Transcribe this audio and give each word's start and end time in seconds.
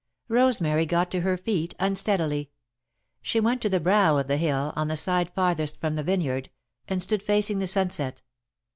Rosemary 0.29 0.87
got 0.87 1.11
to 1.11 1.21
her 1.21 1.37
feet 1.37 1.75
unsteadily. 1.79 2.49
She 3.21 3.39
went 3.39 3.61
to 3.61 3.69
the 3.69 3.79
brow 3.79 4.17
of 4.17 4.25
the 4.27 4.37
hill, 4.37 4.73
on 4.75 4.87
the 4.87 4.97
side 4.97 5.29
farthest 5.35 5.79
from 5.79 5.93
the 5.95 6.01
vineyard, 6.01 6.49
and 6.87 7.03
stood 7.03 7.21
facing 7.21 7.59
the 7.59 7.67
sunset. 7.67 8.23